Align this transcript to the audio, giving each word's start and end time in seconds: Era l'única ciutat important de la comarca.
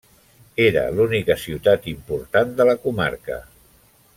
Era 0.63 0.85
l'única 0.99 1.35
ciutat 1.43 1.85
important 1.93 2.57
de 2.61 2.67
la 2.71 2.77
comarca. 2.87 3.39